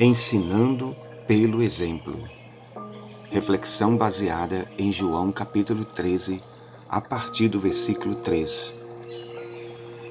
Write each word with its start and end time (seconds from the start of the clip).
Ensinando 0.00 0.94
pelo 1.26 1.60
exemplo. 1.60 2.22
Reflexão 3.32 3.96
baseada 3.96 4.70
em 4.78 4.92
João 4.92 5.32
capítulo 5.32 5.84
13, 5.84 6.40
a 6.88 7.00
partir 7.00 7.48
do 7.48 7.58
versículo 7.58 8.14
3. 8.14 8.76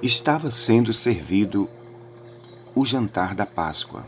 Estava 0.04 0.52
sendo 0.52 0.92
servido 0.92 1.70
o 2.76 2.86
jantar 2.86 3.34
da 3.34 3.46
Páscoa, 3.46 4.06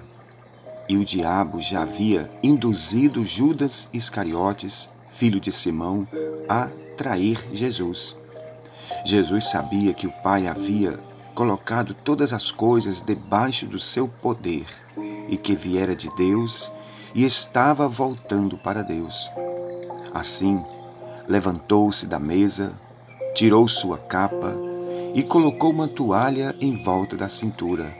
e 0.90 0.98
o 0.98 1.06
diabo 1.06 1.62
já 1.62 1.84
havia 1.84 2.30
induzido 2.44 3.26
Judas 3.26 3.88
Iscariotes, 3.94 4.90
filho 5.14 5.40
de 5.40 5.50
Simão, 5.50 6.06
a 6.50 6.68
trair 6.98 7.40
Jesus. 7.54 8.18
Jesus 9.06 9.46
sabia 9.46 9.94
que 9.94 10.08
o 10.08 10.12
Pai 10.12 10.46
havia 10.46 11.00
colocado 11.34 11.94
todas 11.94 12.34
as 12.34 12.52
coisas 12.52 13.02
debaixo 13.02 13.66
do 13.66 13.80
seu 13.80 14.10
poder 14.10 14.66
e 15.30 15.38
que 15.38 15.56
viera 15.56 15.96
de 15.96 16.14
Deus 16.16 16.72
e 17.14 17.24
estava 17.24 17.88
voltando 17.88 18.58
para 18.58 18.82
Deus. 18.82 19.32
Assim, 20.14 20.64
levantou-se 21.28 22.06
da 22.06 22.20
mesa, 22.20 22.74
tirou 23.36 23.68
sua 23.68 23.98
capa 23.98 24.54
e 25.14 25.24
colocou 25.24 25.72
uma 25.72 25.88
toalha 25.88 26.56
em 26.60 26.84
volta 26.84 27.16
da 27.16 27.30
cintura. 27.30 27.96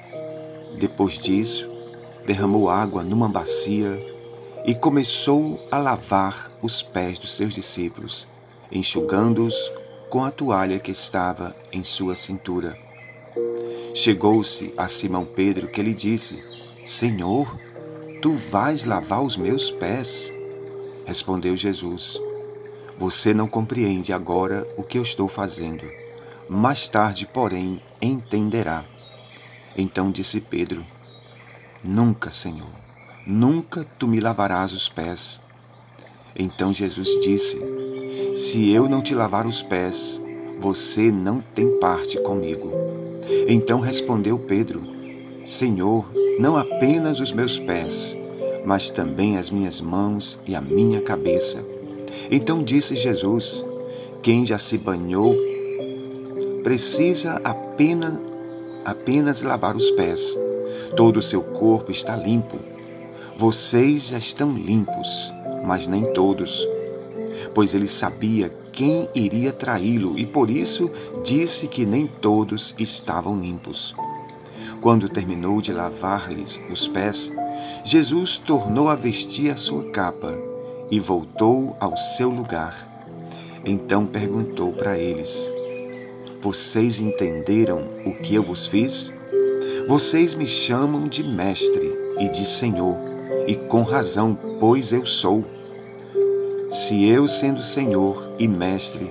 Depois 0.80 1.18
disso, 1.18 1.70
derramou 2.26 2.70
água 2.70 3.04
numa 3.04 3.28
bacia 3.28 4.00
e 4.66 4.76
começou 4.76 5.64
a 5.72 5.78
lavar 5.78 6.48
os 6.62 6.82
pés 6.82 7.18
dos 7.18 7.34
seus 7.34 7.54
discípulos, 7.54 8.28
enxugando-os 8.72 9.56
com 10.10 10.24
a 10.24 10.32
toalha 10.32 10.80
que 10.80 10.92
estava 10.92 11.56
em 11.72 11.84
sua 11.84 12.16
cintura. 12.16 12.78
Chegou-se 13.94 14.74
a 14.78 14.88
Simão 14.88 15.26
Pedro 15.26 15.68
que 15.68 15.82
lhe 15.82 15.94
disse: 15.94 16.44
Senhor, 16.84 17.60
tu 18.22 18.34
vais 18.34 18.86
lavar 18.86 19.22
os 19.24 19.38
meus 19.38 19.70
pés? 19.70 20.34
Respondeu 21.06 21.56
Jesus: 21.56 22.20
Você 22.98 23.34
não 23.34 23.48
compreende 23.48 24.14
agora 24.14 24.66
o 24.78 24.84
que 24.84 24.98
eu 24.98 25.02
estou 25.02 25.28
fazendo. 25.28 25.84
Mais 26.50 26.90
tarde, 26.90 27.28
porém, 27.28 27.82
entenderá. 28.02 28.86
Então 29.78 30.12
disse 30.12 30.42
Pedro: 30.42 30.84
Nunca, 31.84 32.32
Senhor, 32.32 32.70
nunca 33.26 33.86
tu 33.98 34.08
me 34.08 34.20
lavarás 34.20 34.74
os 34.74 34.90
pés. 34.90 35.42
Então 36.36 36.74
Jesus 36.74 37.20
disse: 37.22 37.60
Se 38.36 38.70
eu 38.72 38.90
não 38.90 39.02
te 39.02 39.14
lavar 39.14 39.46
os 39.46 39.62
pés, 39.62 40.22
você 40.60 41.12
não 41.12 41.42
tem 41.42 41.80
parte 41.80 42.20
comigo. 42.22 42.72
Então 43.48 43.80
respondeu 43.80 44.40
Pedro: 44.40 44.99
Senhor, 45.50 46.06
não 46.38 46.56
apenas 46.56 47.20
os 47.20 47.32
meus 47.32 47.58
pés, 47.58 48.16
mas 48.64 48.92
também 48.92 49.36
as 49.36 49.50
minhas 49.50 49.82
mãos 49.82 50.40
e 50.46 50.54
a 50.54 50.62
minha 50.62 51.02
cabeça. 51.02 51.66
Então 52.30 52.64
disse 52.64 52.96
Jesus: 52.96 53.66
Quem 54.22 54.46
já 54.46 54.60
se 54.60 54.78
banhou 54.78 55.36
precisa 56.62 57.42
apenas, 57.44 58.14
apenas 58.86 59.42
lavar 59.42 59.76
os 59.76 59.90
pés. 59.90 60.38
Todo 60.96 61.18
o 61.18 61.22
seu 61.24 61.42
corpo 61.42 61.92
está 61.92 62.16
limpo. 62.16 62.60
Vocês 63.36 64.10
já 64.10 64.20
estão 64.20 64.52
limpos, 64.52 65.34
mas 65.66 65.88
nem 65.88 66.14
todos. 66.14 66.64
Pois 67.56 67.74
ele 67.74 67.88
sabia 67.88 68.54
quem 68.72 69.10
iria 69.16 69.52
traí-lo 69.52 70.16
e 70.16 70.28
por 70.28 70.52
isso 70.52 70.92
disse 71.24 71.68
que 71.68 71.88
nem 71.88 72.06
todos 72.06 72.76
estavam 72.78 73.40
limpos. 73.42 73.96
Quando 74.82 75.10
terminou 75.10 75.62
de 75.62 75.74
lavar-lhes 75.74 76.62
os 76.72 76.88
pés, 76.88 77.32
Jesus 77.84 78.38
tornou 78.38 78.88
a 78.88 78.96
vestir 78.96 79.52
a 79.52 79.58
sua 79.58 79.84
capa 79.92 80.34
e 80.90 81.00
voltou 81.00 81.76
ao 81.80 81.98
seu 81.98 82.30
lugar. 82.30 82.88
Então 83.66 84.06
perguntou 84.06 84.72
para 84.72 84.98
eles: 84.98 85.52
Vocês 86.42 87.00
entenderam 87.00 87.88
o 88.06 88.14
que 88.14 88.34
eu 88.36 88.44
vos 88.44 88.66
fiz? 88.66 89.14
Vocês 89.88 90.34
me 90.34 90.48
chamam 90.48 91.04
de 91.04 91.24
mestre 91.24 91.92
e 92.18 92.30
de 92.30 92.46
senhor, 92.46 92.96
e 93.48 93.56
com 93.56 93.82
razão, 93.82 94.38
pois 94.60 94.94
eu 94.94 95.06
sou. 95.06 95.44
Se 96.70 97.04
eu, 97.06 97.28
sendo 97.28 97.64
senhor 97.64 98.32
e 98.40 98.48
mestre, 98.48 99.10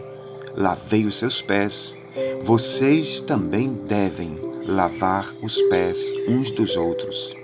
lavei 0.56 1.05
os 1.05 1.17
seus 1.17 1.43
pés, 1.43 1.97
vocês 2.43 3.21
também 3.21 3.73
devem 3.87 4.48
lavar 4.69 5.34
os 5.43 5.62
pés 5.62 6.12
uns 6.29 6.51
dos 6.51 6.77
outros. 6.77 7.34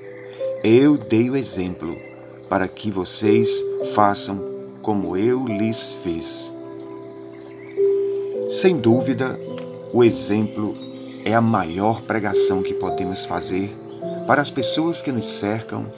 Eu 0.63 0.99
dei 0.99 1.31
o 1.31 1.37
exemplo 1.37 1.97
para 2.51 2.69
que 2.69 2.91
vocês 2.91 3.65
façam 3.95 4.39
como 4.83 5.17
eu 5.17 5.47
lhes 5.47 5.97
fiz. 6.05 6.53
Sem 8.51 8.77
dúvida, 8.77 9.41
o 9.91 10.05
exemplo 10.05 10.77
é 11.25 11.35
a 11.35 11.41
maior 11.41 12.03
pregação 12.03 12.63
que 12.63 12.75
podemos 12.75 13.25
fazer 13.25 13.75
para 14.27 14.43
as 14.43 14.51
pessoas 14.51 15.01
que 15.01 15.11
nos 15.11 15.27
cercam 15.27 15.91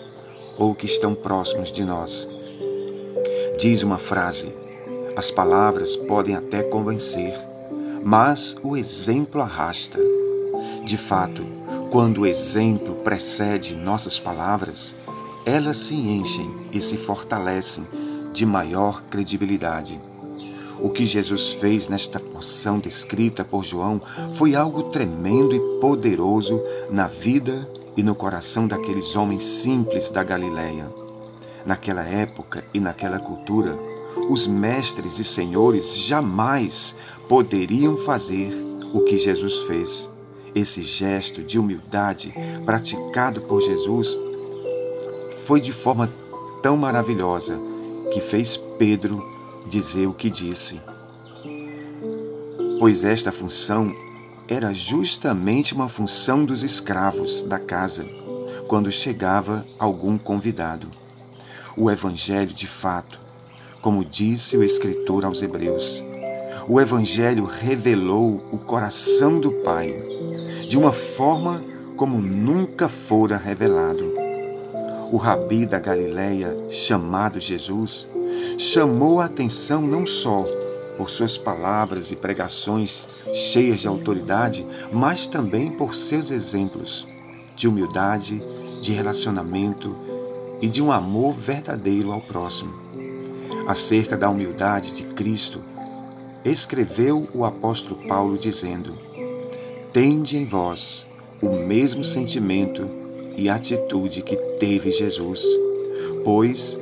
ou 0.57 0.77
que 0.77 0.87
estão 0.87 1.13
próximos 1.13 1.73
de 1.73 1.85
nós. 1.85 2.27
Diz 3.59 3.83
uma 3.83 3.99
frase: 3.99 4.55
as 5.17 5.33
palavras 5.33 5.97
podem 5.97 6.37
até 6.37 6.63
convencer, 6.63 7.35
mas 8.05 8.55
o 8.63 8.77
exemplo 8.77 9.41
arrasta. 9.41 10.16
De 10.87 10.97
fato, 10.97 11.43
quando 11.91 12.21
o 12.21 12.27
exemplo 12.27 12.95
precede 13.03 13.75
nossas 13.75 14.21
palavras, 14.21 14.95
elas 15.45 15.79
se 15.79 15.97
enchem 15.97 16.49
e 16.73 16.81
se 16.81 16.97
fortalecem 16.97 17.85
de 18.33 18.47
maior 18.47 19.03
credibilidade. 19.11 20.01
O 20.79 20.89
que 20.91 21.05
Jesus 21.05 21.51
fez 21.51 21.89
nesta 21.89 22.21
porção 22.21 22.79
descrita 22.79 23.45
por 23.45 23.65
João 23.65 24.01
foi 24.35 24.55
algo 24.55 24.85
tremendo 24.85 25.57
e 25.57 25.81
poderoso 25.81 26.63
na 26.89 27.09
vida 27.09 27.69
e 27.97 28.03
no 28.05 28.15
coração 28.15 28.69
daqueles 28.69 29.17
homens 29.17 29.43
simples 29.43 30.09
da 30.09 30.23
Galiléia. 30.23 30.87
Naquela 31.65 32.05
época 32.05 32.63
e 32.73 32.79
naquela 32.79 33.19
cultura, 33.19 33.77
os 34.31 34.47
mestres 34.47 35.19
e 35.19 35.25
senhores 35.25 35.97
jamais 35.97 36.95
poderiam 37.29 37.97
fazer 37.97 38.53
o 38.95 39.01
que 39.01 39.17
Jesus 39.17 39.65
fez. 39.67 40.15
Esse 40.55 40.83
gesto 40.83 41.43
de 41.43 41.59
humildade 41.59 42.33
praticado 42.65 43.41
por 43.43 43.61
Jesus 43.61 44.17
foi 45.47 45.61
de 45.61 45.73
forma 45.73 46.11
tão 46.63 46.77
maravilhosa 46.77 47.59
que 48.13 48.21
fez 48.21 48.57
Pedro 48.57 49.23
dizer 49.69 50.07
o 50.07 50.15
que 50.15 50.31
disse. 50.31 50.81
Pois 52.79 53.05
esta 53.05 53.33
função 53.33 53.95
era 54.49 54.73
justamente 54.73 55.75
uma 55.75 55.89
função 55.89 56.45
dos 56.45 56.63
escravos 56.63 57.43
da 57.43 57.59
casa 57.59 58.05
quando 58.69 58.91
chegava 58.91 59.67
algum 59.79 60.19
convidado. 60.19 60.89
O 61.77 61.91
Evangelho, 61.91 62.53
de 62.53 62.67
fato, 62.67 63.21
como 63.81 64.05
disse 64.05 64.57
o 64.57 64.65
escritor 64.65 65.25
aos 65.25 65.43
Hebreus, 65.43 66.03
o 66.69 66.81
Evangelho 66.81 67.45
revelou 67.45 68.43
o 68.51 68.59
coração 68.59 69.39
do 69.39 69.53
Pai 69.53 69.95
de 70.69 70.77
uma 70.77 70.93
forma 70.93 71.63
como 71.97 72.21
nunca 72.21 72.89
fora 72.89 73.37
revelado. 73.37 74.13
O 75.13 75.17
rabi 75.17 75.65
da 75.65 75.79
Galileia, 75.79 76.57
chamado 76.69 77.39
Jesus, 77.39 78.09
chamou 78.59 79.21
a 79.21 79.27
atenção 79.27 79.81
não 79.81 80.05
só 80.05 80.45
por 80.97 81.09
suas 81.09 81.39
palavras 81.39 82.11
e 82.11 82.17
pregações 82.17 83.09
cheias 83.33 83.81
de 83.81 83.87
autoridade, 83.87 84.67
mas 84.93 85.29
também 85.29 85.71
por 85.71 85.95
seus 85.95 86.33
exemplos 86.33 87.07
de 87.55 87.69
humildade, 87.69 88.43
de 88.83 88.93
relacionamento 88.93 89.95
e 90.61 90.69
de 90.69 90.83
um 90.83 90.91
amor 90.91 91.35
verdadeiro 91.35 92.11
ao 92.11 92.21
próximo. 92.21 92.75
Acerca 93.69 94.17
da 94.17 94.29
humildade 94.29 94.95
de 94.95 95.05
Cristo, 95.05 95.61
escreveu 96.51 97.29
o 97.35 97.45
apóstolo 97.45 98.07
Paulo 98.07 98.39
dizendo: 98.39 98.97
Tende 99.93 100.37
em 100.37 100.45
vós 100.45 101.07
o 101.43 101.49
mesmo 101.49 102.05
sentimento 102.05 102.89
e 103.37 103.49
atitude 103.49 104.23
que 104.23 104.37
teve 104.59 104.91
Jesus, 104.91 105.45
pois, 106.25 106.79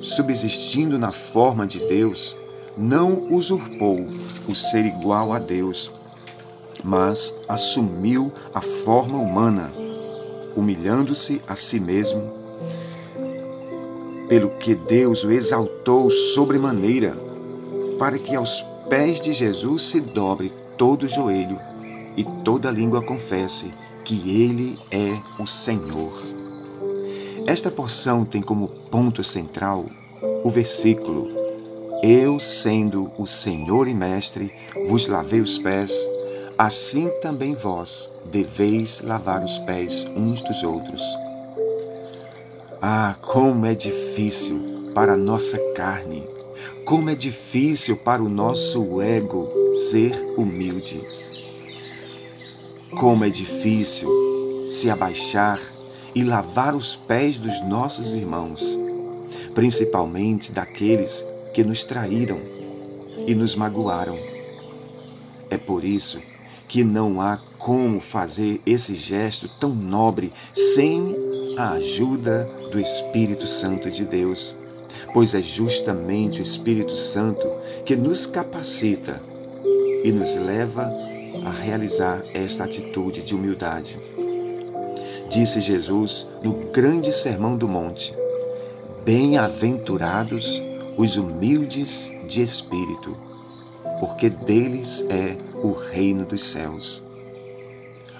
subsistindo 0.00 0.98
na 0.98 1.12
forma 1.12 1.66
de 1.66 1.80
Deus, 1.80 2.36
não 2.76 3.32
usurpou 3.32 4.06
o 4.48 4.54
ser 4.54 4.84
igual 4.86 5.32
a 5.32 5.38
Deus, 5.38 5.90
mas 6.84 7.36
assumiu 7.48 8.32
a 8.54 8.60
forma 8.60 9.18
humana, 9.18 9.72
humilhando-se 10.54 11.42
a 11.46 11.56
si 11.56 11.80
mesmo, 11.80 12.32
pelo 14.28 14.50
que 14.50 14.74
Deus 14.74 15.24
o 15.24 15.30
exaltou 15.30 16.10
sobremaneira, 16.10 17.16
para 17.98 18.18
que 18.18 18.34
aos 18.34 18.64
pés 18.88 19.20
de 19.20 19.32
Jesus 19.32 19.82
se 19.82 20.00
dobre 20.00 20.52
todo 20.76 21.08
joelho 21.08 21.58
e 22.16 22.24
toda 22.44 22.70
língua 22.70 23.02
confesse 23.02 23.72
que 24.04 24.14
Ele 24.30 24.78
é 24.90 25.18
o 25.40 25.46
Senhor. 25.46 26.12
Esta 27.46 27.70
porção 27.70 28.24
tem 28.24 28.42
como 28.42 28.68
ponto 28.68 29.22
central 29.22 29.86
o 30.42 30.50
versículo: 30.50 31.28
Eu, 32.02 32.38
sendo 32.38 33.10
o 33.18 33.26
Senhor 33.26 33.88
e 33.88 33.94
Mestre, 33.94 34.52
vos 34.88 35.06
lavei 35.06 35.40
os 35.40 35.58
pés, 35.58 36.08
assim 36.56 37.10
também 37.20 37.54
vós 37.54 38.10
deveis 38.24 39.00
lavar 39.00 39.44
os 39.44 39.58
pés 39.60 40.06
uns 40.16 40.42
dos 40.42 40.62
outros. 40.62 41.02
Ah, 42.80 43.16
como 43.20 43.66
é 43.66 43.74
difícil 43.74 44.92
para 44.94 45.14
a 45.14 45.16
nossa 45.16 45.58
carne, 45.74 46.24
como 46.86 47.10
é 47.10 47.16
difícil 47.16 47.96
para 47.96 48.22
o 48.22 48.28
nosso 48.28 49.02
ego 49.02 49.50
ser 49.74 50.14
humilde. 50.36 51.02
Como 52.96 53.24
é 53.24 53.28
difícil 53.28 54.08
se 54.68 54.88
abaixar 54.88 55.60
e 56.14 56.22
lavar 56.22 56.76
os 56.76 56.94
pés 56.94 57.38
dos 57.38 57.60
nossos 57.66 58.12
irmãos, 58.12 58.78
principalmente 59.52 60.52
daqueles 60.52 61.26
que 61.52 61.64
nos 61.64 61.82
traíram 61.82 62.38
e 63.26 63.34
nos 63.34 63.56
magoaram. 63.56 64.16
É 65.50 65.58
por 65.58 65.82
isso 65.82 66.22
que 66.68 66.84
não 66.84 67.20
há 67.20 67.40
como 67.58 68.00
fazer 68.00 68.60
esse 68.64 68.94
gesto 68.94 69.48
tão 69.58 69.74
nobre 69.74 70.32
sem 70.54 71.16
a 71.58 71.72
ajuda 71.72 72.48
do 72.70 72.78
Espírito 72.78 73.48
Santo 73.48 73.90
de 73.90 74.04
Deus, 74.04 74.54
pois 75.12 75.34
é 75.34 75.40
justamente 75.40 76.40
o 76.40 76.42
Espírito 76.42 76.96
Santo 76.96 77.46
que 77.84 77.96
nos 77.96 78.26
capacita 78.26 79.20
e 80.04 80.12
nos 80.12 80.34
leva 80.36 80.92
a 81.44 81.50
realizar 81.50 82.22
esta 82.32 82.64
atitude 82.64 83.22
de 83.22 83.34
humildade. 83.34 83.98
Disse 85.28 85.60
Jesus 85.60 86.26
no 86.42 86.52
grande 86.70 87.12
Sermão 87.12 87.56
do 87.56 87.68
Monte: 87.68 88.14
Bem-aventurados 89.04 90.62
os 90.96 91.16
humildes 91.16 92.12
de 92.26 92.42
espírito, 92.42 93.16
porque 94.00 94.30
deles 94.30 95.04
é 95.08 95.36
o 95.62 95.72
reino 95.72 96.24
dos 96.24 96.44
céus. 96.44 97.04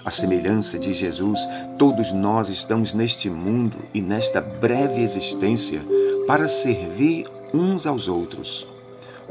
A 0.05 0.11
semelhança 0.11 0.79
de 0.79 0.93
Jesus, 0.93 1.39
todos 1.77 2.13
nós 2.13 2.47
estamos 2.47 2.93
neste 2.93 3.29
mundo 3.29 3.77
e 3.93 4.01
nesta 4.01 4.39
breve 4.39 5.01
existência 5.01 5.81
para 6.27 6.49
servir 6.49 7.25
uns 7.53 7.87
aos 7.87 8.09
outros. 8.09 8.67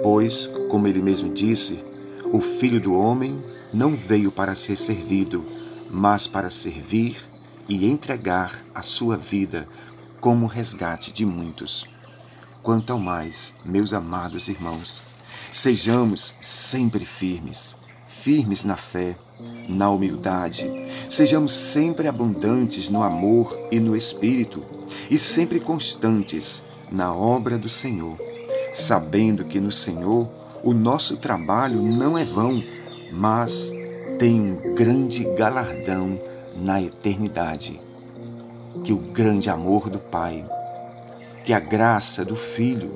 Pois, 0.02 0.50
como 0.70 0.88
ele 0.88 1.02
mesmo 1.02 1.32
disse, 1.32 1.84
o 2.32 2.40
Filho 2.40 2.80
do 2.80 2.94
Homem 2.98 3.42
não 3.72 3.94
veio 3.94 4.32
para 4.32 4.54
ser 4.54 4.76
servido, 4.76 5.46
mas 5.90 6.26
para 6.26 6.48
servir 6.48 7.20
e 7.68 7.86
entregar 7.86 8.52
a 8.74 8.80
sua 8.80 9.16
vida 9.16 9.68
como 10.20 10.46
resgate 10.46 11.12
de 11.12 11.26
muitos. 11.26 11.86
Quanto 12.62 12.92
ao 12.92 12.98
mais, 12.98 13.52
meus 13.64 13.92
amados 13.92 14.48
irmãos, 14.48 15.02
sejamos 15.52 16.34
sempre 16.40 17.04
firmes, 17.04 17.76
firmes 18.06 18.64
na 18.64 18.76
fé, 18.76 19.14
na 19.68 19.90
humildade, 19.90 20.70
sejamos 21.08 21.52
sempre 21.52 22.08
abundantes 22.08 22.88
no 22.88 23.02
amor 23.02 23.56
e 23.70 23.78
no 23.78 23.94
espírito, 23.94 24.64
e 25.10 25.18
sempre 25.18 25.60
constantes 25.60 26.64
na 26.90 27.14
obra 27.14 27.58
do 27.58 27.68
Senhor, 27.68 28.16
sabendo 28.72 29.44
que 29.44 29.60
no 29.60 29.72
Senhor 29.72 30.28
o 30.62 30.72
nosso 30.72 31.16
trabalho 31.16 31.82
não 31.82 32.16
é 32.18 32.24
vão, 32.24 32.62
mas 33.12 33.72
tem 34.18 34.40
um 34.40 34.74
grande 34.74 35.24
galardão 35.36 36.18
na 36.56 36.82
eternidade. 36.82 37.80
Que 38.84 38.92
o 38.92 38.98
grande 38.98 39.48
amor 39.50 39.88
do 39.88 39.98
Pai, 39.98 40.44
que 41.44 41.52
a 41.52 41.60
graça 41.60 42.24
do 42.24 42.36
Filho 42.36 42.90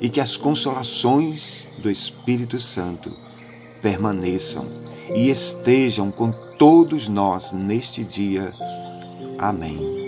e 0.00 0.08
que 0.08 0.20
as 0.20 0.36
consolações 0.36 1.68
do 1.78 1.90
Espírito 1.90 2.58
Santo 2.60 3.10
permaneçam 3.80 4.66
e 5.14 5.28
estejam 5.28 6.10
com 6.10 6.32
todos 6.58 7.08
nós 7.08 7.52
neste 7.52 8.04
dia. 8.04 8.52
Amém. 9.38 10.03